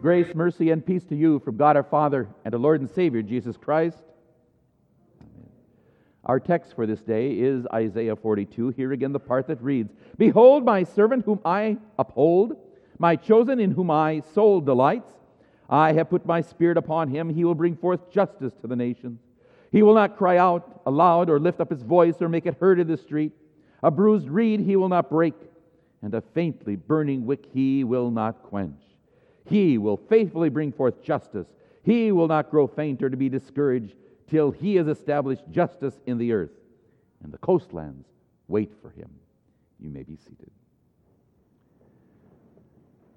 Grace, 0.00 0.34
mercy, 0.34 0.70
and 0.70 0.84
peace 0.84 1.04
to 1.04 1.14
you 1.14 1.40
from 1.40 1.58
God 1.58 1.76
our 1.76 1.82
Father 1.82 2.26
and 2.46 2.54
our 2.54 2.60
Lord 2.60 2.80
and 2.80 2.88
Savior 2.88 3.20
Jesus 3.20 3.58
Christ. 3.58 3.98
Our 6.24 6.40
text 6.40 6.74
for 6.74 6.86
this 6.86 7.02
day 7.02 7.32
is 7.32 7.66
Isaiah 7.70 8.16
42. 8.16 8.70
Here 8.70 8.92
again, 8.92 9.12
the 9.12 9.20
part 9.20 9.46
that 9.48 9.62
reads 9.62 9.92
Behold, 10.16 10.64
my 10.64 10.84
servant 10.84 11.26
whom 11.26 11.40
I 11.44 11.76
uphold, 11.98 12.56
my 12.98 13.14
chosen 13.14 13.60
in 13.60 13.72
whom 13.72 13.88
my 13.88 14.22
soul 14.32 14.62
delights. 14.62 15.12
I 15.68 15.92
have 15.92 16.08
put 16.08 16.24
my 16.24 16.40
spirit 16.40 16.78
upon 16.78 17.08
him. 17.08 17.28
He 17.28 17.44
will 17.44 17.54
bring 17.54 17.76
forth 17.76 18.10
justice 18.10 18.54
to 18.62 18.66
the 18.66 18.76
nations. 18.76 19.20
He 19.70 19.82
will 19.82 19.94
not 19.94 20.16
cry 20.16 20.38
out 20.38 20.80
aloud 20.86 21.28
or 21.28 21.38
lift 21.38 21.60
up 21.60 21.68
his 21.68 21.82
voice 21.82 22.22
or 22.22 22.28
make 22.30 22.46
it 22.46 22.56
heard 22.58 22.80
in 22.80 22.88
the 22.88 22.96
street. 22.96 23.32
A 23.82 23.90
bruised 23.90 24.30
reed 24.30 24.60
he 24.60 24.76
will 24.76 24.88
not 24.88 25.10
break, 25.10 25.34
and 26.00 26.14
a 26.14 26.22
faintly 26.22 26.76
burning 26.76 27.26
wick 27.26 27.44
he 27.52 27.84
will 27.84 28.10
not 28.10 28.42
quench. 28.44 28.80
He 29.46 29.78
will 29.78 29.96
faithfully 29.96 30.48
bring 30.48 30.72
forth 30.72 31.02
justice. 31.02 31.46
He 31.82 32.12
will 32.12 32.28
not 32.28 32.50
grow 32.50 32.66
faint 32.66 33.02
or 33.02 33.10
to 33.10 33.16
be 33.16 33.28
discouraged 33.28 33.94
till 34.28 34.50
he 34.50 34.76
has 34.76 34.86
established 34.86 35.42
justice 35.50 35.98
in 36.06 36.18
the 36.18 36.32
earth. 36.32 36.50
And 37.22 37.32
the 37.32 37.38
coastlands 37.38 38.06
wait 38.48 38.72
for 38.80 38.90
him. 38.90 39.10
You 39.80 39.90
may 39.90 40.02
be 40.02 40.16
seated. 40.16 40.50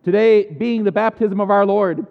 Today, 0.04 0.46
being 0.46 0.84
the 0.84 0.92
baptism 0.92 1.40
of 1.40 1.50
our 1.50 1.66
Lord, 1.66 2.08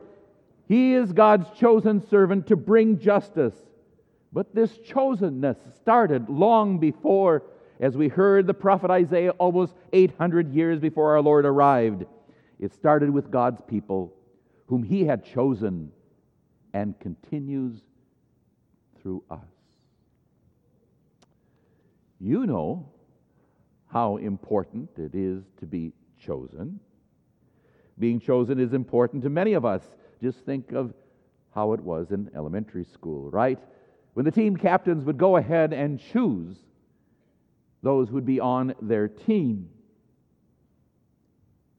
he 0.66 0.94
is 0.94 1.12
God's 1.12 1.50
chosen 1.58 2.06
servant 2.08 2.46
to 2.46 2.56
bring 2.56 2.98
justice. 2.98 3.54
But 4.32 4.54
this 4.54 4.78
chosenness 4.78 5.56
started 5.76 6.30
long 6.30 6.78
before, 6.78 7.42
as 7.80 7.96
we 7.96 8.08
heard 8.08 8.46
the 8.46 8.54
prophet 8.54 8.90
Isaiah 8.90 9.32
almost 9.32 9.74
800 9.92 10.54
years 10.54 10.78
before 10.78 11.10
our 11.10 11.20
Lord 11.20 11.44
arrived. 11.44 12.06
It 12.62 12.72
started 12.72 13.10
with 13.10 13.28
God's 13.28 13.60
people, 13.66 14.14
whom 14.66 14.84
He 14.84 15.04
had 15.04 15.24
chosen, 15.24 15.90
and 16.72 16.98
continues 17.00 17.80
through 19.02 19.24
us. 19.28 19.40
You 22.20 22.46
know 22.46 22.88
how 23.88 24.18
important 24.18 24.90
it 24.96 25.12
is 25.12 25.42
to 25.58 25.66
be 25.66 25.92
chosen. 26.24 26.78
Being 27.98 28.20
chosen 28.20 28.60
is 28.60 28.74
important 28.74 29.24
to 29.24 29.28
many 29.28 29.54
of 29.54 29.64
us. 29.64 29.82
Just 30.22 30.38
think 30.46 30.70
of 30.70 30.94
how 31.56 31.72
it 31.72 31.80
was 31.80 32.12
in 32.12 32.30
elementary 32.36 32.84
school, 32.84 33.28
right? 33.28 33.58
When 34.14 34.24
the 34.24 34.30
team 34.30 34.56
captains 34.56 35.04
would 35.04 35.18
go 35.18 35.36
ahead 35.36 35.72
and 35.72 35.98
choose 35.98 36.56
those 37.82 38.06
who 38.06 38.14
would 38.14 38.24
be 38.24 38.38
on 38.38 38.76
their 38.80 39.08
team. 39.08 39.68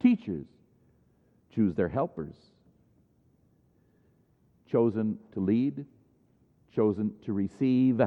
Teachers 0.01 0.47
choose 1.53 1.75
their 1.75 1.89
helpers. 1.89 2.35
Chosen 4.69 5.17
to 5.33 5.39
lead, 5.39 5.85
chosen 6.73 7.13
to 7.25 7.33
receive. 7.33 8.01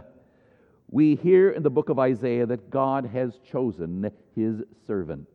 We 0.90 1.16
hear 1.16 1.50
in 1.50 1.62
the 1.62 1.70
book 1.70 1.88
of 1.88 1.98
Isaiah 1.98 2.46
that 2.46 2.70
God 2.70 3.06
has 3.06 3.38
chosen 3.50 4.10
his 4.34 4.62
servant. 4.86 5.28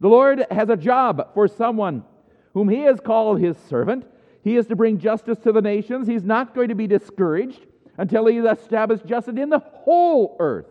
The 0.00 0.08
Lord 0.08 0.46
has 0.50 0.68
a 0.68 0.76
job 0.76 1.32
for 1.34 1.48
someone 1.48 2.04
whom 2.54 2.68
he 2.68 2.80
has 2.80 3.00
called 3.00 3.40
his 3.40 3.56
servant. 3.68 4.04
He 4.42 4.56
is 4.56 4.66
to 4.66 4.76
bring 4.76 4.98
justice 4.98 5.38
to 5.40 5.52
the 5.52 5.62
nations. 5.62 6.06
He's 6.06 6.24
not 6.24 6.54
going 6.54 6.68
to 6.68 6.74
be 6.74 6.86
discouraged 6.86 7.64
until 7.96 8.26
he 8.26 8.36
has 8.36 8.58
established 8.58 9.06
justice 9.06 9.36
in 9.36 9.48
the 9.48 9.60
whole 9.60 10.36
earth. 10.40 10.66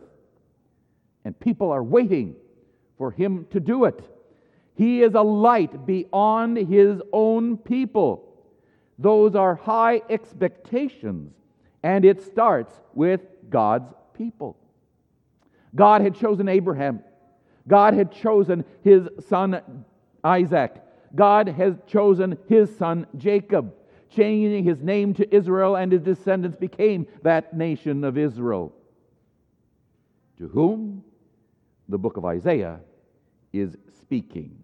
And 1.24 1.40
people 1.40 1.72
are 1.72 1.84
waiting 1.84 2.36
for 2.98 3.12
him 3.12 3.48
to 3.52 3.60
do 3.60 3.86
it. 3.86 4.04
He 4.82 5.04
is 5.04 5.14
a 5.14 5.22
light 5.22 5.86
beyond 5.86 6.58
his 6.58 7.00
own 7.14 7.58
people. 7.58 8.34
Those 8.98 9.36
are 9.36 9.54
high 9.54 10.02
expectations, 10.10 11.36
and 11.84 12.04
it 12.04 12.24
starts 12.24 12.74
with 12.96 13.22
God's 13.48 13.94
people. 14.16 14.58
God 15.76 16.02
had 16.02 16.16
chosen 16.16 16.50
Abraham. 16.50 17.04
God 17.68 17.94
had 17.94 18.12
chosen 18.12 18.66
his 18.84 19.08
son 19.30 19.86
Isaac. 20.24 20.82
God 21.14 21.48
has 21.50 21.76
chosen 21.86 22.40
his 22.50 22.76
son 22.76 23.06
Jacob, 23.18 23.76
changing 24.10 24.64
his 24.64 24.82
name 24.82 25.14
to 25.14 25.36
Israel, 25.36 25.76
and 25.76 25.92
his 25.92 26.02
descendants 26.02 26.58
became 26.58 27.06
that 27.22 27.56
nation 27.56 28.04
of 28.04 28.18
Israel. 28.18 28.74
To 30.40 30.48
whom 30.48 31.04
the 31.88 32.00
book 32.00 32.18
of 32.18 32.26
Isaiah 32.26 32.80
is 33.54 33.78
speaking. 34.02 34.58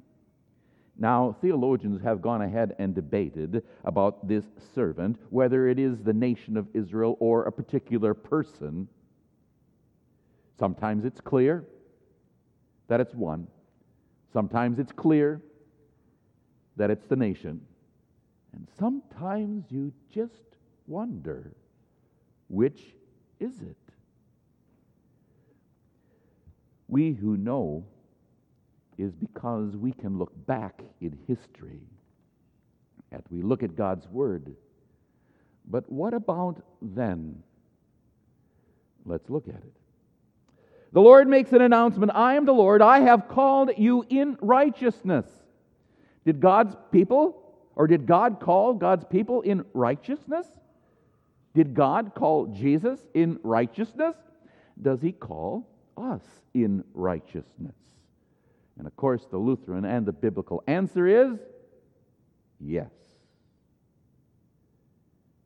Now, 0.99 1.35
theologians 1.41 2.01
have 2.01 2.21
gone 2.21 2.41
ahead 2.41 2.75
and 2.79 2.95
debated 2.95 3.63
about 3.85 4.27
this 4.27 4.45
servant, 4.73 5.17
whether 5.29 5.67
it 5.67 5.77
is 5.77 6.01
the 6.01 6.13
nation 6.13 6.57
of 6.57 6.67
Israel 6.73 7.17
or 7.19 7.43
a 7.43 7.51
particular 7.51 8.15
person. 8.15 8.87
Sometimes 10.57 11.05
it's 11.05 11.21
clear 11.21 11.65
that 12.87 12.99
it's 12.99 13.13
one, 13.13 13.47
sometimes 14.33 14.79
it's 14.79 14.91
clear 14.91 15.41
that 16.77 16.89
it's 16.89 17.05
the 17.05 17.15
nation, 17.15 17.61
and 18.53 18.67
sometimes 18.79 19.65
you 19.69 19.93
just 20.09 20.57
wonder 20.87 21.51
which 22.47 22.95
is 23.39 23.61
it? 23.61 23.77
We 26.87 27.11
who 27.11 27.37
know 27.37 27.85
is 28.97 29.13
because 29.13 29.75
we 29.75 29.91
can 29.91 30.17
look 30.17 30.31
back 30.45 30.81
in 31.01 31.17
history 31.27 31.81
and 33.11 33.23
we 33.29 33.41
look 33.41 33.63
at 33.63 33.75
God's 33.75 34.07
Word. 34.07 34.55
But 35.69 35.91
what 35.91 36.13
about 36.13 36.63
then? 36.81 37.43
Let's 39.05 39.29
look 39.29 39.47
at 39.47 39.55
it. 39.55 39.73
The 40.93 41.01
Lord 41.01 41.27
makes 41.27 41.51
an 41.53 41.61
announcement 41.61 42.11
I 42.15 42.35
am 42.35 42.45
the 42.45 42.53
Lord, 42.53 42.81
I 42.81 42.99
have 43.01 43.27
called 43.27 43.71
you 43.77 44.05
in 44.09 44.37
righteousness. 44.41 45.25
Did 46.25 46.39
God's 46.39 46.75
people, 46.91 47.55
or 47.75 47.87
did 47.87 48.05
God 48.05 48.39
call 48.39 48.73
God's 48.73 49.05
people 49.05 49.41
in 49.41 49.63
righteousness? 49.73 50.47
Did 51.53 51.73
God 51.73 52.13
call 52.15 52.47
Jesus 52.47 52.99
in 53.13 53.39
righteousness? 53.43 54.15
Does 54.81 55.01
he 55.01 55.11
call 55.11 55.67
us 55.97 56.21
in 56.53 56.83
righteousness? 56.93 57.75
And 58.77 58.85
of 58.85 58.95
course, 58.95 59.25
the 59.29 59.37
Lutheran 59.37 59.85
and 59.85 60.05
the 60.05 60.11
biblical 60.11 60.63
answer 60.67 61.07
is 61.07 61.39
yes. 62.59 62.91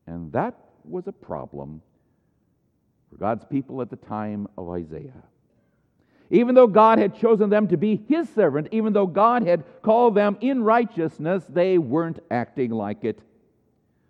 And 0.08 0.32
that 0.34 0.58
was 0.84 1.08
a 1.08 1.12
problem 1.12 1.82
for 3.10 3.18
God's 3.18 3.46
people 3.46 3.82
at 3.82 3.90
the 3.90 3.96
time 3.96 4.48
of 4.58 4.70
Isaiah. 4.70 5.24
Even 6.30 6.56
though 6.56 6.68
God 6.68 6.98
had 6.98 7.16
chosen 7.16 7.50
them 7.50 7.68
to 7.68 7.78
be 7.78 8.02
his 8.08 8.30
servant, 8.30 8.70
even 8.72 8.94
though 8.94 9.08
God 9.08 9.46
had 9.46 9.64
called 9.82 10.16
them 10.16 10.38
in 10.40 10.64
righteousness, 10.64 11.44
they 11.50 11.78
weren't 11.78 12.20
acting 12.32 12.72
like 12.72 13.04
it. 13.04 13.20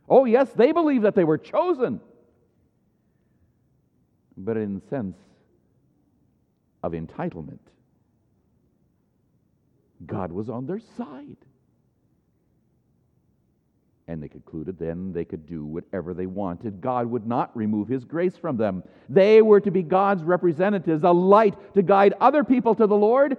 Oh, 0.07 0.25
yes, 0.25 0.51
they 0.51 0.71
believed 0.71 1.05
that 1.05 1.15
they 1.15 1.23
were 1.23 1.37
chosen. 1.37 1.99
But 4.37 4.57
in 4.57 4.75
the 4.75 4.87
sense 4.87 5.17
of 6.83 6.93
entitlement, 6.93 7.59
God 10.05 10.31
was 10.31 10.49
on 10.49 10.65
their 10.65 10.79
side. 10.79 11.37
And 14.07 14.21
they 14.21 14.27
concluded 14.27 14.77
then 14.77 15.13
they 15.13 15.23
could 15.23 15.45
do 15.45 15.63
whatever 15.63 16.13
they 16.13 16.25
wanted. 16.25 16.81
God 16.81 17.07
would 17.07 17.25
not 17.25 17.55
remove 17.55 17.87
his 17.87 18.03
grace 18.03 18.35
from 18.35 18.57
them. 18.57 18.83
They 19.07 19.41
were 19.41 19.61
to 19.61 19.71
be 19.71 19.83
God's 19.83 20.23
representatives, 20.23 21.03
a 21.03 21.11
light 21.11 21.55
to 21.75 21.81
guide 21.81 22.13
other 22.19 22.43
people 22.43 22.75
to 22.75 22.87
the 22.87 22.95
Lord. 22.95 23.37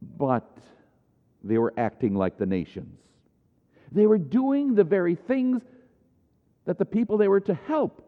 But 0.00 0.48
they 1.44 1.58
were 1.58 1.74
acting 1.76 2.14
like 2.14 2.38
the 2.38 2.46
nations. 2.46 2.98
They 3.92 4.06
were 4.06 4.18
doing 4.18 4.74
the 4.74 4.84
very 4.84 5.14
things 5.14 5.62
that 6.64 6.78
the 6.78 6.84
people 6.84 7.18
they 7.18 7.28
were 7.28 7.40
to 7.40 7.54
help. 7.54 8.02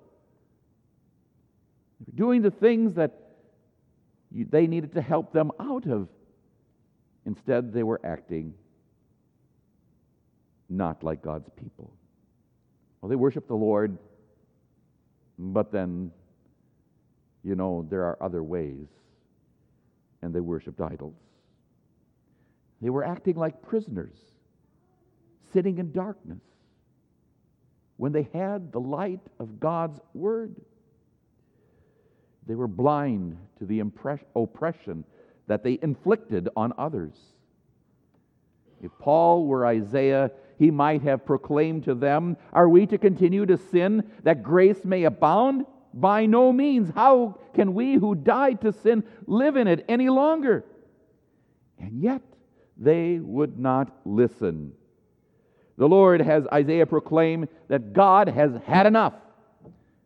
They 1.99 2.13
were 2.13 2.17
doing 2.17 2.43
the 2.43 2.51
things 2.51 2.95
that 2.95 3.30
they 4.33 4.67
needed 4.67 4.95
to 4.95 5.03
help 5.03 5.33
them 5.33 5.51
out 5.61 5.87
of. 5.87 6.09
Instead, 7.27 7.73
they 7.73 7.83
were 7.83 8.01
acting 8.05 8.55
not 10.69 11.03
like 11.03 11.21
God's 11.23 11.49
people. 11.57 11.93
Well, 13.01 13.09
they 13.11 13.17
worship 13.17 13.49
the 13.49 13.55
Lord, 13.55 13.99
but 15.39 15.73
then, 15.73 16.13
you 17.43 17.57
know, 17.57 17.87
there 17.91 18.05
are 18.05 18.17
other 18.23 18.43
ways, 18.43 18.87
and 20.23 20.35
they 20.35 20.41
worshiped 20.41 20.81
idols. 20.81 21.17
They 22.81 22.91
were 22.91 23.05
acting 23.05 23.37
like 23.37 23.63
prisoners, 23.63 24.17
sitting 25.53 25.79
in 25.79 25.93
darkness, 25.93 26.43
when 27.97 28.13
they 28.13 28.29
had 28.33 28.73
the 28.73 28.81
light 28.81 29.21
of 29.39 29.61
God's 29.61 30.01
Word. 30.15 30.55
They 32.47 32.55
were 32.55 32.69
blind 32.69 33.37
to 33.59 33.67
the 33.67 33.81
oppression 33.81 35.05
that 35.47 35.63
they 35.63 35.79
inflicted 35.83 36.49
on 36.57 36.73
others. 36.79 37.15
If 38.83 38.91
Paul 38.99 39.47
were 39.47 39.67
Isaiah, 39.67 40.31
he 40.59 40.71
might 40.71 41.03
have 41.03 41.27
proclaimed 41.27 41.85
to 41.85 41.95
them, 41.95 42.37
Are 42.53 42.69
we 42.69 42.87
to 42.87 42.99
continue 42.99 43.47
to 43.47 43.57
sin 43.57 44.11
that 44.23 44.43
grace 44.43 44.85
may 44.85 45.05
abound? 45.05 45.67
By 45.93 46.27
no 46.27 46.53
means. 46.53 46.93
How 46.95 47.39
can 47.55 47.75
we 47.75 47.95
who 47.95 48.15
died 48.15 48.61
to 48.61 48.73
sin 48.73 49.03
live 49.27 49.57
in 49.57 49.67
it 49.67 49.85
any 49.89 50.09
longer? 50.09 50.65
And 51.79 52.01
yet 52.01 52.23
they 52.77 53.19
would 53.19 53.59
not 53.59 53.91
listen. 54.05 54.73
The 55.77 55.89
Lord 55.89 56.21
has 56.21 56.47
Isaiah 56.53 56.87
proclaim 56.87 57.49
that 57.69 57.93
God 57.93 58.29
has 58.29 58.53
had 58.67 58.87
enough. 58.87 59.15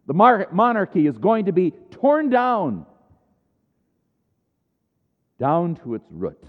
The 0.07 0.15
monarchy 0.15 1.07
is 1.07 1.17
going 1.17 1.47
to 1.47 1.53
be 1.53 1.71
torn 1.91 2.29
down, 2.29 2.85
down 5.39 5.77
to 5.77 5.95
its 5.95 6.07
root. 6.11 6.45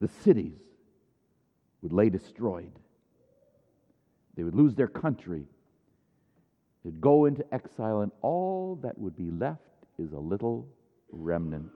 The 0.00 0.08
cities 0.24 0.58
would 1.82 1.92
lay 1.92 2.10
destroyed. 2.10 2.72
They 4.36 4.42
would 4.42 4.54
lose 4.54 4.74
their 4.74 4.88
country. 4.88 5.44
They'd 6.84 7.00
go 7.00 7.26
into 7.26 7.44
exile, 7.54 8.00
and 8.00 8.10
all 8.22 8.78
that 8.82 8.98
would 8.98 9.16
be 9.16 9.30
left 9.30 9.60
is 9.98 10.12
a 10.12 10.18
little 10.18 10.66
remnant. 11.12 11.70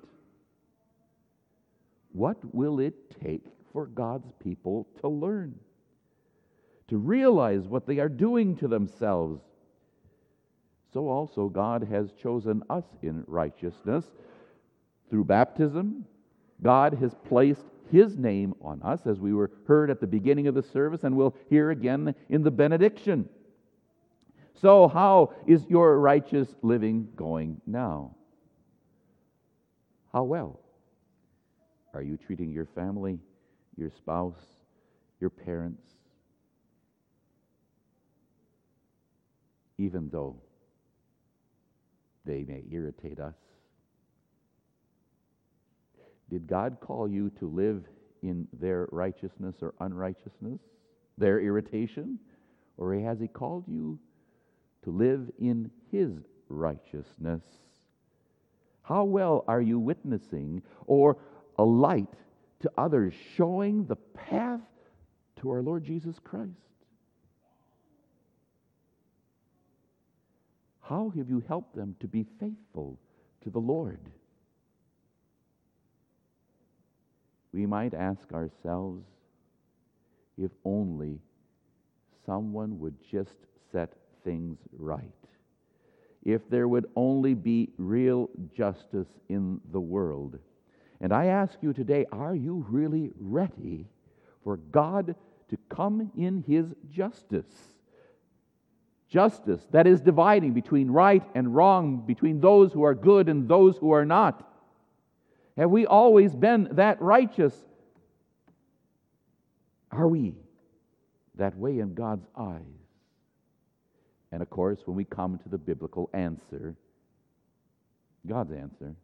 What 2.13 2.39
will 2.55 2.81
it 2.81 2.95
take 3.23 3.45
for 3.73 3.87
God's 3.87 4.33
people 4.43 4.89
to 5.01 5.09
learn? 5.09 5.59
To 6.89 6.99
realize 6.99 7.67
what 7.67 7.87
they 7.87 7.99
are 7.99 8.09
doing 8.09 8.57
to 8.57 8.69
themselves? 8.69 9.43
So 10.93 11.09
also 11.09 11.49
God 11.49 11.89
has 11.91 12.13
chosen 12.13 12.63
us 12.71 12.85
in 13.03 13.25
righteousness 13.27 14.05
through 15.11 15.25
baptism. 15.25 16.05
God 16.63 16.95
has 16.95 17.15
placed 17.27 17.65
his 17.91 18.17
name 18.17 18.55
on 18.61 18.83
us, 18.83 19.07
as 19.07 19.19
we 19.21 19.33
were 19.33 19.51
heard 19.67 19.91
at 19.91 20.01
the 20.01 20.07
beginning 20.07 20.47
of 20.47 20.55
the 20.55 20.63
service, 20.63 21.05
and 21.05 21.17
we'll 21.17 21.35
hear 21.51 21.71
again 21.71 22.15
in 22.29 22.43
the 22.43 22.51
benediction. 22.51 23.29
So, 24.55 24.89
how 24.89 25.35
is 25.47 25.67
your 25.69 25.99
righteous 25.99 26.49
living 26.63 27.09
going 27.17 27.61
now? 27.67 28.15
How 30.13 30.23
well? 30.23 30.61
Are 31.93 32.03
you 32.03 32.17
treating 32.17 32.51
your 32.51 32.67
family, 32.67 33.19
your 33.77 33.91
spouse, 33.91 34.43
your 35.21 35.31
parents, 35.31 35.83
even 39.79 40.09
though 40.11 40.37
they 42.25 42.45
may 42.45 42.63
irritate 42.71 43.21
us? 43.21 43.35
Did 46.31 46.47
God 46.47 46.79
call 46.81 47.09
you 47.09 47.31
to 47.39 47.47
live 47.47 47.85
in 48.23 48.49
their 48.59 48.89
righteousness 48.91 49.57
or 49.61 49.75
unrighteousness, 49.81 50.61
their 51.19 51.41
irritation? 51.41 52.19
Or 52.77 52.95
has 52.95 53.21
He 53.21 53.29
called 53.29 53.65
you 53.69 53.99
to 54.85 54.91
live 54.91 55.31
in 55.39 55.71
His 55.93 56.13
righteousness? 56.49 57.43
How 58.83 59.05
well 59.05 59.45
are 59.47 59.61
you 59.61 59.79
witnessing 59.79 60.63
or 60.87 61.19
a 61.59 61.65
light 61.65 62.09
to 62.65 62.71
others, 62.79 63.13
showing 63.37 63.85
the 63.85 63.97
path 63.97 64.61
to 65.37 65.51
our 65.51 65.63
Lord 65.63 65.85
Jesus 65.85 66.17
Christ. 66.25 66.51
How 70.89 71.13
have 71.17 71.29
you 71.29 71.43
helped 71.47 71.75
them 71.75 71.97
to 72.01 72.07
be 72.07 72.27
faithful 72.41 72.99
to 73.43 73.51
the 73.51 73.59
Lord? 73.59 74.01
We 77.53 77.67
might 77.67 77.95
ask 77.95 78.33
ourselves 78.33 79.05
if 80.37 80.51
only 80.65 81.21
someone 82.27 82.79
would 82.81 82.97
just 83.11 83.37
set 83.73 83.93
things 84.25 84.59
right. 84.77 85.11
If 86.25 86.49
there 86.49 86.69
would 86.69 86.87
only 86.97 87.35
be 87.35 87.71
real 87.77 88.31
justice 88.57 89.09
in 89.29 89.61
the 89.71 89.81
world 89.81 90.39
and 91.05 91.13
I 91.13 91.27
ask 91.27 91.59
you 91.61 91.75
today 91.75 92.07
are 92.13 92.35
you 92.35 92.65
really 92.69 93.11
ready 93.21 93.87
for 94.43 94.57
God 94.57 95.15
to 95.51 95.59
come 95.69 96.11
in 96.17 96.43
His 96.47 96.67
justice? 96.91 97.74
Justice 99.15 99.65
that 99.71 99.87
is 99.87 100.01
dividing 100.01 100.55
between 100.55 100.91
right 100.91 101.23
and 101.37 101.55
wrong, 101.55 102.05
between 102.05 102.41
those 102.41 102.73
who 102.73 102.83
are 102.83 102.97
good 102.97 103.29
and 103.29 103.49
those 103.49 103.79
who 103.79 103.93
are 103.93 104.05
not. 104.05 104.45
Have 105.57 105.71
we 105.71 105.87
always 105.87 106.35
been 106.35 106.67
that 106.73 107.01
righteous? 107.01 107.55
Are 109.93 110.09
we 110.09 110.35
that 111.37 111.57
way 111.57 111.79
in 111.79 111.95
God's 111.95 112.27
eyes? 112.37 112.59
And 114.33 114.43
of 114.43 114.51
course, 114.51 114.81
when 114.85 114.97
we 114.97 115.05
come 115.05 115.39
to 115.39 115.49
the 115.49 115.59
biblical 115.59 116.11
answer, 116.13 116.75
God's 118.27 118.51
answer, 118.51 118.97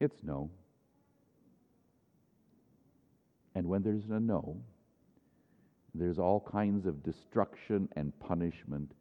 it's 0.00 0.16
no. 0.22 0.48
And 3.54 3.66
when 3.66 3.82
there's 3.82 4.08
a 4.08 4.18
no, 4.18 4.56
there's 6.00 6.18
all 6.18 6.40
kinds 6.40 6.86
of 6.86 7.02
destruction 7.02 7.88
and 7.96 8.18
punishment. 8.20 8.92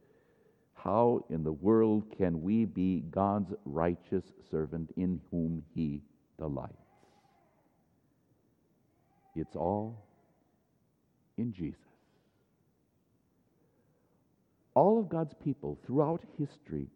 How 0.74 1.26
in 1.30 1.44
the 1.44 1.52
world 1.52 2.06
can 2.18 2.42
we 2.42 2.66
be 2.66 3.04
God's 3.10 3.54
righteous 3.66 4.24
servant 4.52 4.92
in 4.98 5.22
whom 5.32 5.64
He 5.74 6.02
delights? 6.38 6.74
It's 9.36 9.56
all 9.56 10.06
in 11.38 11.52
Jesus. 11.52 11.80
All 14.74 15.00
of 15.00 15.10
God's 15.10 15.34
people 15.44 15.80
throughout 15.86 16.22
history 16.38 16.88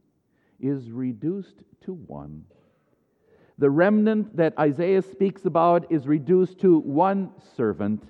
is 0.60 0.92
reduced 0.92 1.64
to 1.86 1.94
one 1.94 2.44
the 3.60 3.70
remnant 3.70 4.38
that 4.38 4.58
Isaiah 4.58 5.02
speaks 5.02 5.44
about 5.44 5.92
is 5.92 6.08
reduced 6.08 6.62
to 6.62 6.80
one 6.80 7.32
servant, 7.58 8.08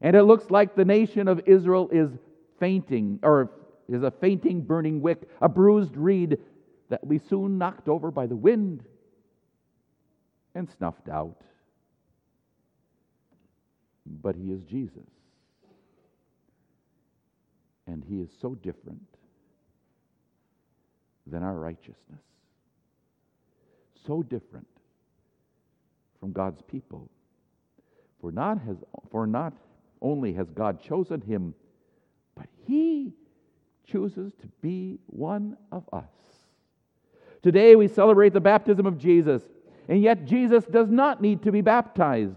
and 0.00 0.16
it 0.16 0.24
looks 0.24 0.50
like 0.50 0.74
the 0.74 0.84
nation 0.84 1.28
of 1.28 1.40
Israel 1.46 1.88
is 1.92 2.10
fainting, 2.58 3.18
or 3.22 3.50
is 3.88 4.02
a 4.02 4.10
fainting, 4.10 4.60
burning 4.60 5.00
wick, 5.00 5.28
a 5.40 5.48
bruised 5.48 5.96
reed 5.96 6.38
that 6.88 7.02
will 7.02 7.10
be 7.10 7.20
soon 7.28 7.58
knocked 7.58 7.88
over 7.88 8.10
by 8.10 8.26
the 8.26 8.36
wind 8.36 8.84
and 10.54 10.68
snuffed 10.78 11.08
out. 11.08 11.40
But 14.06 14.36
he 14.36 14.50
is 14.52 14.62
Jesus. 14.62 15.02
And 17.88 18.04
he 18.08 18.16
is 18.16 18.30
so 18.40 18.54
different 18.54 19.02
than 21.26 21.42
our 21.42 21.54
righteousness 21.54 22.20
so 24.06 24.22
different 24.22 24.66
from 26.20 26.32
God's 26.32 26.62
people. 26.62 27.10
For 28.20 28.32
not, 28.32 28.60
has, 28.62 28.76
for 29.10 29.26
not 29.26 29.52
only 30.00 30.32
has 30.34 30.50
God 30.50 30.82
chosen 30.82 31.20
him, 31.20 31.54
but 32.34 32.46
he 32.66 33.14
chooses 33.86 34.32
to 34.40 34.46
be 34.60 34.98
one 35.06 35.56
of 35.72 35.84
us. 35.92 36.04
Today 37.42 37.76
we 37.76 37.88
celebrate 37.88 38.32
the 38.32 38.40
baptism 38.40 38.86
of 38.86 38.98
Jesus, 38.98 39.42
and 39.88 40.02
yet 40.02 40.24
Jesus 40.24 40.64
does 40.64 40.90
not 40.90 41.20
need 41.20 41.42
to 41.42 41.52
be 41.52 41.60
baptized. 41.60 42.36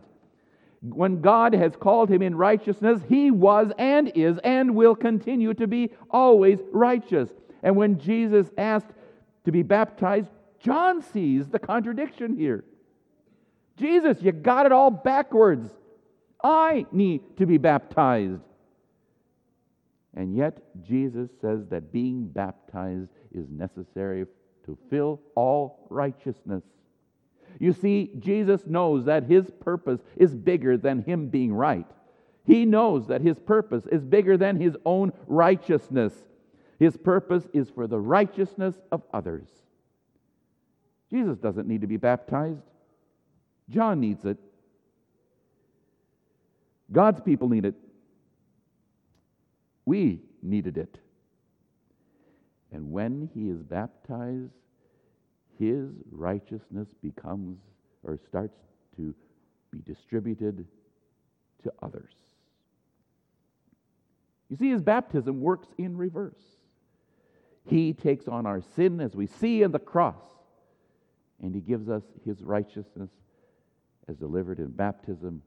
When 0.82 1.20
God 1.20 1.54
has 1.54 1.76
called 1.76 2.10
him 2.10 2.22
in 2.22 2.36
righteousness, 2.36 3.02
he 3.10 3.32
was 3.32 3.72
and 3.78 4.12
is 4.16 4.38
and 4.44 4.76
will 4.76 4.96
continue 4.96 5.54
to 5.56 5.68
be 5.68 5.92
always 6.10 6.60
righteous. 6.72 7.30
And 7.64 7.76
when 7.76 8.00
Jesus 8.00 8.50
asked 8.58 8.92
to 9.46 9.52
be 9.52 9.64
baptized, 9.64 10.30
John 10.60 11.02
sees 11.02 11.48
the 11.48 11.60
contradiction 11.60 12.38
here. 12.38 12.64
Jesus, 13.78 14.22
you 14.22 14.32
got 14.32 14.66
it 14.66 14.72
all 14.72 14.92
backwards. 14.92 15.70
I 16.44 16.86
need 16.92 17.38
to 17.38 17.46
be 17.46 17.58
baptized. 17.58 18.42
And 20.16 20.36
yet, 20.36 20.58
Jesus 20.84 21.30
says 21.42 21.66
that 21.70 21.92
being 21.92 22.28
baptized 22.28 23.10
is 23.34 23.50
necessary 23.50 24.26
to 24.66 24.78
fill 24.90 25.22
all 25.36 25.88
righteousness. 25.90 26.64
You 27.60 27.74
see, 27.74 28.12
Jesus 28.20 28.66
knows 28.66 29.06
that 29.06 29.24
his 29.24 29.50
purpose 29.60 30.00
is 30.16 30.36
bigger 30.36 30.78
than 30.78 31.04
him 31.04 31.28
being 31.28 31.54
right. 31.54 31.86
He 32.46 32.66
knows 32.66 33.08
that 33.08 33.22
his 33.22 33.38
purpose 33.38 33.86
is 33.92 34.04
bigger 34.04 34.38
than 34.38 34.60
his 34.60 34.76
own 34.86 35.14
righteousness. 35.28 36.14
His 36.80 36.96
purpose 36.98 37.48
is 37.54 37.70
for 37.70 37.88
the 37.88 38.00
righteousness 38.00 38.76
of 38.92 39.04
others. 39.14 39.48
Jesus 41.12 41.38
doesn't 41.38 41.68
need 41.68 41.82
to 41.82 41.88
be 41.88 41.98
baptized, 41.98 42.62
John 43.70 44.00
needs 44.00 44.26
it. 44.26 44.38
God's 46.92 47.22
people 47.22 47.50
need 47.50 47.66
it. 47.66 47.76
We 49.86 50.22
needed 50.42 50.78
it. 50.78 50.98
And 52.72 52.92
when 52.92 53.30
he 53.34 53.50
is 53.50 53.62
baptized, 53.62 54.52
his 55.58 55.90
righteousness 56.12 56.88
becomes 57.02 57.60
or 58.04 58.18
starts 58.28 58.58
to 58.96 59.14
be 59.72 59.80
distributed 59.86 60.66
to 61.64 61.74
others. 61.82 62.14
You 64.50 64.56
see, 64.56 64.70
his 64.70 64.82
baptism 64.82 65.42
works 65.42 65.68
in 65.78 65.98
reverse. 65.98 66.40
He 67.66 67.94
takes 67.94 68.28
on 68.28 68.46
our 68.46 68.62
sin 68.76 69.00
as 69.00 69.16
we 69.16 69.28
see 69.28 69.62
in 69.62 69.72
the 69.72 69.80
cross, 69.80 70.24
and 71.42 71.54
he 71.54 71.62
gives 71.62 71.88
us 71.88 72.04
his 72.26 72.42
righteousness 72.42 73.12
as 74.08 74.18
delivered 74.18 74.60
in 74.60 74.70
baptism 74.70 75.44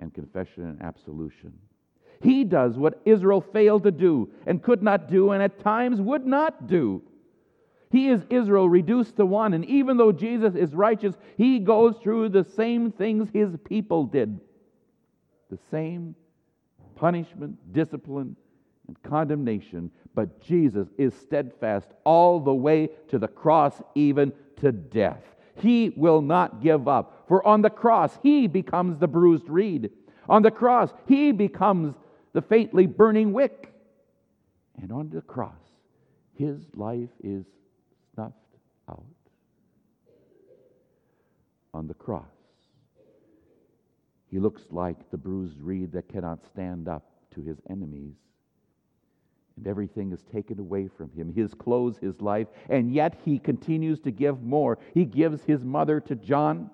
and 0.00 0.12
confession 0.12 0.64
and 0.64 0.82
absolution. 0.82 1.52
He 2.20 2.44
does 2.44 2.76
what 2.76 3.00
Israel 3.04 3.40
failed 3.40 3.84
to 3.84 3.90
do 3.90 4.30
and 4.46 4.62
could 4.62 4.82
not 4.82 5.08
do, 5.08 5.32
and 5.32 5.42
at 5.42 5.60
times 5.60 6.00
would 6.00 6.26
not 6.26 6.66
do. 6.66 7.02
He 7.90 8.08
is 8.08 8.22
Israel 8.30 8.68
reduced 8.68 9.16
to 9.16 9.26
one, 9.26 9.54
and 9.54 9.64
even 9.64 9.96
though 9.96 10.12
Jesus 10.12 10.54
is 10.54 10.74
righteous, 10.74 11.14
he 11.36 11.58
goes 11.58 11.96
through 12.02 12.30
the 12.30 12.44
same 12.44 12.90
things 12.90 13.28
his 13.32 13.56
people 13.64 14.04
did. 14.04 14.40
The 15.50 15.58
same 15.70 16.14
punishment, 16.96 17.72
discipline, 17.72 18.36
and 18.88 19.02
condemnation, 19.02 19.90
but 20.14 20.40
Jesus 20.40 20.88
is 20.98 21.14
steadfast 21.14 21.88
all 22.04 22.40
the 22.40 22.54
way 22.54 22.90
to 23.08 23.18
the 23.18 23.28
cross, 23.28 23.80
even 23.94 24.32
to 24.56 24.72
death. 24.72 25.22
He 25.58 25.90
will 25.96 26.20
not 26.20 26.62
give 26.62 26.86
up, 26.86 27.24
for 27.28 27.46
on 27.46 27.62
the 27.62 27.70
cross, 27.70 28.18
he 28.22 28.46
becomes 28.46 28.98
the 28.98 29.08
bruised 29.08 29.48
reed. 29.48 29.90
On 30.28 30.42
the 30.42 30.50
cross, 30.50 30.92
he 31.06 31.32
becomes 31.32 31.94
the 32.32 32.42
faintly 32.42 32.86
burning 32.86 33.32
wick. 33.32 33.72
And 34.80 34.92
on 34.92 35.10
the 35.10 35.22
cross, 35.22 35.52
his 36.34 36.60
life 36.74 37.08
is 37.22 37.44
snuffed 38.14 38.34
out. 38.88 39.04
On 41.72 41.86
the 41.86 41.94
cross, 41.94 42.24
he 44.28 44.38
looks 44.38 44.62
like 44.70 45.10
the 45.10 45.16
bruised 45.16 45.60
reed 45.60 45.92
that 45.92 46.08
cannot 46.08 46.44
stand 46.52 46.88
up 46.88 47.04
to 47.34 47.40
his 47.40 47.56
enemies. 47.70 48.14
And 49.56 49.66
everything 49.66 50.12
is 50.12 50.22
taken 50.22 50.58
away 50.58 50.88
from 50.88 51.10
him 51.12 51.32
his 51.34 51.54
clothes, 51.54 51.98
his 51.98 52.20
life, 52.20 52.48
and 52.68 52.92
yet 52.92 53.18
he 53.24 53.38
continues 53.38 54.00
to 54.00 54.10
give 54.10 54.42
more. 54.42 54.78
He 54.92 55.04
gives 55.04 55.42
his 55.44 55.64
mother 55.64 56.00
to 56.00 56.14
John. 56.14 56.70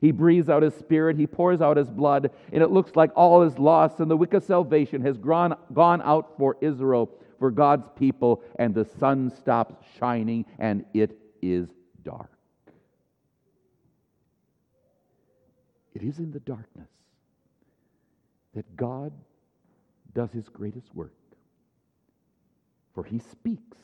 He 0.00 0.10
breathes 0.10 0.50
out 0.50 0.62
his 0.62 0.74
spirit, 0.74 1.16
he 1.16 1.26
pours 1.26 1.62
out 1.62 1.78
his 1.78 1.90
blood, 1.90 2.30
and 2.52 2.62
it 2.62 2.70
looks 2.70 2.94
like 2.94 3.10
all 3.16 3.42
is 3.42 3.58
lost, 3.58 4.00
and 4.00 4.10
the 4.10 4.16
wick 4.16 4.34
of 4.34 4.44
salvation 4.44 5.00
has 5.00 5.16
gone, 5.16 5.56
gone 5.72 6.02
out 6.02 6.36
for 6.36 6.58
Israel, 6.60 7.10
for 7.38 7.50
God's 7.50 7.88
people, 7.98 8.42
and 8.58 8.74
the 8.74 8.84
sun 8.84 9.30
stops 9.30 9.74
shining, 9.98 10.44
and 10.58 10.84
it 10.92 11.16
is 11.40 11.68
dark. 12.04 12.30
It 15.94 16.02
is 16.02 16.18
in 16.18 16.30
the 16.30 16.40
darkness 16.40 16.90
that 18.54 18.76
God 18.76 19.12
does 20.14 20.30
his 20.30 20.48
greatest 20.50 20.94
work. 20.94 21.15
For 22.96 23.04
he 23.04 23.18
speaks, 23.18 23.76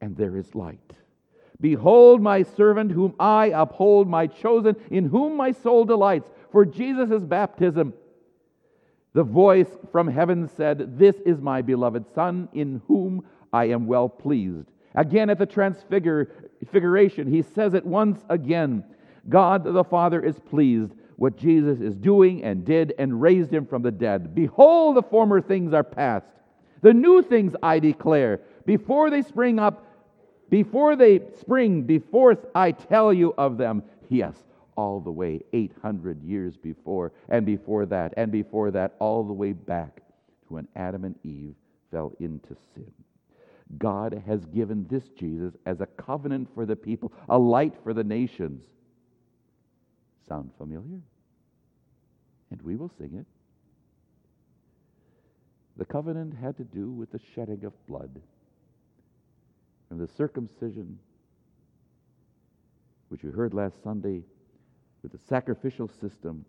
and 0.00 0.16
there 0.16 0.38
is 0.38 0.54
light. 0.54 0.94
Behold, 1.60 2.22
my 2.22 2.42
servant, 2.42 2.90
whom 2.90 3.14
I 3.20 3.52
uphold, 3.54 4.08
my 4.08 4.26
chosen, 4.26 4.76
in 4.90 5.04
whom 5.04 5.36
my 5.36 5.52
soul 5.52 5.84
delights. 5.84 6.30
For 6.50 6.64
Jesus' 6.64 7.22
baptism, 7.22 7.92
the 9.12 9.22
voice 9.22 9.68
from 9.92 10.08
heaven 10.08 10.48
said, 10.48 10.98
This 10.98 11.16
is 11.26 11.42
my 11.42 11.60
beloved 11.60 12.06
Son, 12.14 12.48
in 12.54 12.80
whom 12.88 13.26
I 13.52 13.66
am 13.66 13.86
well 13.86 14.08
pleased. 14.08 14.68
Again, 14.94 15.28
at 15.28 15.38
the 15.38 15.44
transfiguration, 15.44 17.26
he 17.26 17.42
says 17.42 17.74
it 17.74 17.84
once 17.84 18.24
again 18.30 18.84
God 19.28 19.64
the 19.64 19.84
Father 19.84 20.20
is 20.22 20.40
pleased 20.40 20.94
what 21.16 21.36
Jesus 21.36 21.80
is 21.80 21.94
doing 21.94 22.42
and 22.42 22.64
did 22.64 22.94
and 22.98 23.20
raised 23.20 23.52
him 23.52 23.66
from 23.66 23.82
the 23.82 23.90
dead. 23.90 24.34
Behold, 24.34 24.96
the 24.96 25.02
former 25.02 25.42
things 25.42 25.74
are 25.74 25.84
past. 25.84 26.26
The 26.82 26.92
new 26.92 27.22
things 27.22 27.54
I 27.62 27.78
declare. 27.78 28.40
Before 28.66 29.10
they 29.10 29.22
spring 29.22 29.58
up, 29.58 29.86
before 30.50 30.96
they 30.96 31.20
spring, 31.40 31.82
before 31.82 32.36
I 32.54 32.72
tell 32.72 33.12
you 33.12 33.34
of 33.38 33.56
them. 33.56 33.82
Yes, 34.08 34.36
all 34.76 35.00
the 35.00 35.10
way 35.10 35.40
800 35.52 36.22
years 36.22 36.56
before, 36.56 37.12
and 37.28 37.46
before 37.46 37.86
that, 37.86 38.12
and 38.16 38.30
before 38.30 38.70
that, 38.72 38.94
all 38.98 39.24
the 39.24 39.32
way 39.32 39.52
back 39.52 39.96
to 39.96 40.54
when 40.54 40.68
Adam 40.76 41.04
and 41.04 41.14
Eve 41.24 41.54
fell 41.90 42.12
into 42.20 42.54
sin. 42.74 42.92
God 43.78 44.22
has 44.26 44.44
given 44.46 44.86
this 44.90 45.08
Jesus 45.08 45.54
as 45.64 45.80
a 45.80 45.86
covenant 45.86 46.48
for 46.54 46.66
the 46.66 46.76
people, 46.76 47.12
a 47.28 47.38
light 47.38 47.74
for 47.82 47.94
the 47.94 48.04
nations. 48.04 48.64
Sound 50.28 50.50
familiar? 50.58 51.00
and 52.52 52.62
we 52.62 52.76
will 52.76 52.90
sing 52.98 53.14
it. 53.14 53.26
The 55.76 55.84
covenant 55.84 56.34
had 56.34 56.56
to 56.58 56.64
do 56.64 56.90
with 56.90 57.12
the 57.12 57.20
shedding 57.34 57.64
of 57.64 57.72
blood 57.86 58.20
and 59.90 60.00
the 60.00 60.08
circumcision, 60.08 60.98
which 63.08 63.22
we 63.22 63.30
heard 63.30 63.52
last 63.52 63.82
Sunday, 63.82 64.22
with 65.02 65.12
the 65.12 65.18
sacrificial 65.28 65.88
system, 65.88 66.44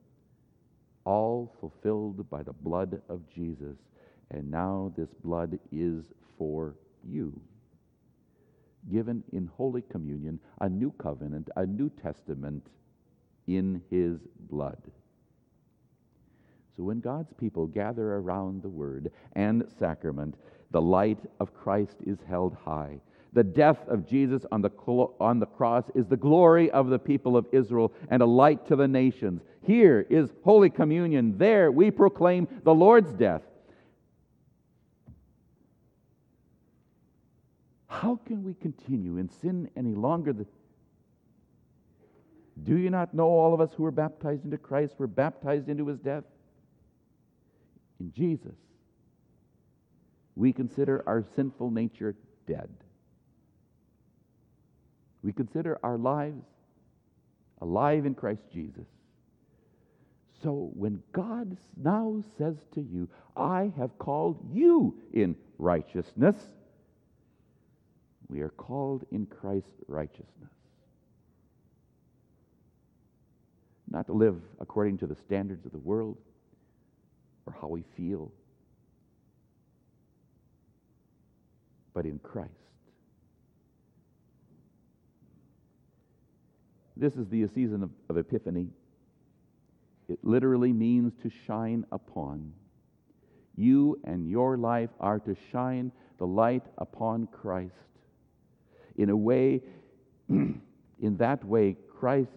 all 1.06 1.54
fulfilled 1.60 2.30
by 2.30 2.44
the 2.44 2.54
blood 2.54 3.02
of 3.10 3.22
Jesus. 3.34 3.78
And 4.32 4.50
now 4.50 4.94
this 4.96 5.10
blood 5.24 5.60
is 5.72 6.06
for 6.38 6.76
you. 7.06 7.40
Given 8.92 9.24
in 9.32 9.48
Holy 9.58 9.82
Communion, 9.82 10.40
a 10.62 10.70
new 10.70 10.92
covenant, 10.98 11.50
a 11.56 11.66
new 11.66 11.90
testament 12.02 12.66
in 13.48 13.82
his 13.90 14.20
blood. 14.50 14.82
So 16.76 16.84
when 16.84 17.00
God's 17.00 17.34
people 17.34 17.68
gather 17.68 18.16
around 18.16 18.64
the 18.64 18.70
word 18.70 19.12
and 19.34 19.66
sacrament, 19.78 20.36
the 20.72 20.82
light 20.82 21.20
of 21.40 21.54
Christ 21.54 21.98
is 22.06 22.18
held 22.28 22.58
high. 22.66 23.00
The 23.34 23.44
death 23.44 23.80
of 23.88 24.08
Jesus 24.08 24.46
on 24.52 24.62
the, 24.62 24.72
on 25.20 25.40
the 25.40 25.46
cross 25.46 25.86
is 25.96 26.08
the 26.08 26.18
glory 26.18 26.70
of 26.72 26.90
the 26.90 27.00
people 27.00 27.36
of 27.38 27.48
Israel 27.52 27.94
and 28.10 28.22
a 28.22 28.26
light 28.26 28.68
to 28.68 28.76
the 28.76 28.88
nations. 28.88 29.42
Here 29.66 30.06
is 30.10 30.32
Holy 30.44 30.70
Communion. 30.70 31.38
There 31.38 31.72
we 31.72 31.92
proclaim 31.92 32.48
the 32.64 32.74
Lord's 32.74 33.14
death. 33.14 33.42
How 37.88 38.20
can 38.26 38.44
we 38.44 38.56
continue 38.56 39.18
in 39.18 39.30
sin 39.30 39.70
any 39.78 39.94
longer? 39.94 40.34
Do 42.64 42.78
you 42.78 42.90
not 42.90 43.14
know 43.14 43.28
all 43.28 43.54
of 43.54 43.62
us 43.62 43.72
who 43.76 43.84
were 43.84 43.92
baptized 43.92 44.44
into 44.44 44.58
Christ 44.58 44.96
were 44.98 45.08
baptized 45.08 45.70
into 45.70 45.88
his 45.88 46.00
death? 46.00 46.24
In 48.04 48.12
Jesus, 48.12 48.58
we 50.36 50.52
consider 50.52 51.04
our 51.08 51.24
sinful 51.36 51.72
nature 51.72 52.16
dead. 52.46 52.70
We 55.24 55.32
consider 55.32 55.80
our 55.84 55.98
lives 55.98 56.44
alive 57.62 58.06
in 58.06 58.14
Christ 58.14 58.42
Jesus. 58.52 58.88
So 60.42 60.72
when 60.74 61.02
God 61.14 61.56
now 61.82 62.22
says 62.38 62.58
to 62.74 62.82
you, 62.82 63.08
I 63.38 63.72
have 63.78 63.98
called 63.98 64.38
you 64.52 64.98
in 65.14 65.38
righteousness, 65.58 66.36
we 68.28 68.42
are 68.42 68.50
called 68.50 69.06
in 69.12 69.28
Christ's 69.28 69.70
righteousness. 69.88 70.28
Not 73.90 74.08
to 74.08 74.14
live 74.14 74.42
according 74.60 74.98
to 74.98 75.08
the 75.08 75.16
standards 75.16 75.66
of 75.66 75.72
the 75.72 75.78
world 75.78 76.18
or 77.46 77.56
how 77.60 77.68
we 77.68 77.84
feel, 77.96 78.32
but 81.94 82.06
in 82.06 82.20
Christ. 82.20 82.52
This 86.96 87.16
is 87.16 87.28
the 87.28 87.48
season 87.54 87.84
of, 87.84 87.90
of 88.10 88.18
Epiphany. 88.18 88.70
It 90.08 90.20
literally 90.22 90.74
means 90.74 91.14
to 91.24 91.32
shine 91.48 91.86
upon. 91.92 92.54
You 93.56 94.00
and 94.04 94.30
your 94.30 94.58
life 94.58 94.90
are 95.00 95.20
to 95.20 95.36
shine 95.52 95.92
the 96.18 96.28
light 96.28 96.64
upon 96.78 97.28
Christ. 97.28 97.74
In 98.96 99.10
a 99.10 99.18
way, 99.18 99.62
in 100.30 100.62
that 101.18 101.44
way, 101.44 101.76
Christ, 102.00 102.32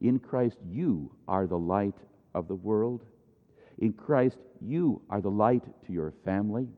in 0.00 0.18
Christ, 0.18 0.56
you 0.70 1.10
are 1.26 1.46
the 1.46 1.58
light 1.58 1.96
of 2.34 2.48
the 2.48 2.54
world. 2.54 3.04
In 3.78 3.92
Christ, 3.92 4.38
you 4.60 5.02
are 5.08 5.20
the 5.20 5.30
light 5.30 5.64
to 5.86 5.92
your 5.92 6.12
family. 6.24 6.68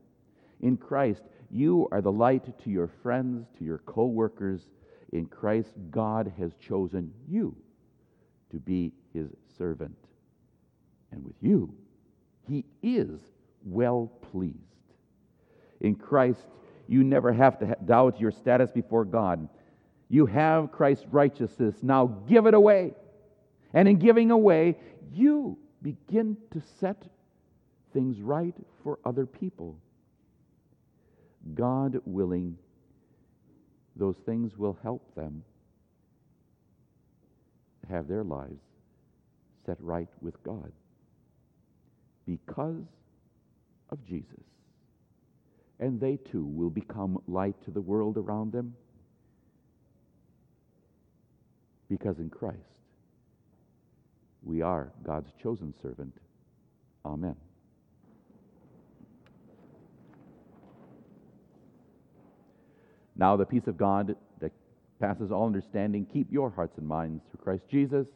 In 0.60 0.76
Christ, 0.76 1.22
you 1.50 1.88
are 1.90 2.02
the 2.02 2.12
light 2.12 2.58
to 2.64 2.70
your 2.70 2.88
friends, 3.02 3.46
to 3.58 3.64
your 3.64 3.78
co 3.78 4.06
workers. 4.06 4.68
In 5.12 5.26
Christ, 5.26 5.70
God 5.90 6.32
has 6.38 6.52
chosen 6.60 7.12
you 7.28 7.56
to 8.50 8.58
be 8.58 8.92
his 9.12 9.28
servant. 9.58 9.96
And 11.10 11.24
with 11.24 11.36
you, 11.40 11.74
he 12.46 12.64
is 12.82 13.20
well 13.64 14.12
pleased. 14.30 14.56
In 15.80 15.94
Christ, 15.94 16.46
you 16.86 17.02
never 17.02 17.32
have 17.32 17.58
to 17.60 17.76
doubt 17.84 18.20
your 18.20 18.30
status 18.30 18.70
before 18.70 19.04
God. 19.04 19.48
You 20.08 20.26
have 20.26 20.72
Christ's 20.72 21.06
righteousness. 21.10 21.76
Now 21.82 22.06
give 22.28 22.46
it 22.46 22.54
away. 22.54 22.94
And 23.72 23.88
in 23.88 23.96
giving 23.96 24.30
away, 24.30 24.76
you 25.12 25.58
begin 25.82 26.36
to 26.52 26.62
set 26.80 27.02
things 27.92 28.20
right 28.20 28.54
for 28.82 28.98
other 29.04 29.26
people. 29.26 29.76
God 31.54 32.00
willing, 32.04 32.56
those 33.96 34.16
things 34.26 34.56
will 34.56 34.78
help 34.82 35.14
them 35.14 35.42
have 37.88 38.06
their 38.06 38.22
lives 38.22 38.62
set 39.66 39.76
right 39.80 40.08
with 40.20 40.42
God 40.42 40.72
because 42.26 42.84
of 43.90 44.04
Jesus. 44.04 44.44
And 45.80 45.98
they 45.98 46.16
too 46.16 46.44
will 46.44 46.70
become 46.70 47.18
light 47.26 47.56
to 47.64 47.70
the 47.70 47.80
world 47.80 48.16
around 48.18 48.52
them 48.52 48.74
because 51.88 52.18
in 52.18 52.30
Christ 52.30 52.58
we 54.42 54.62
are 54.62 54.92
God's 55.02 55.30
chosen 55.42 55.74
servant. 55.82 56.14
Amen. 57.04 57.36
Now, 63.16 63.36
the 63.36 63.44
peace 63.44 63.66
of 63.66 63.76
God 63.76 64.16
that 64.40 64.52
passes 64.98 65.30
all 65.30 65.46
understanding, 65.46 66.06
keep 66.10 66.32
your 66.32 66.50
hearts 66.50 66.78
and 66.78 66.86
minds 66.86 67.22
through 67.30 67.44
Christ 67.44 67.64
Jesus. 67.70 68.06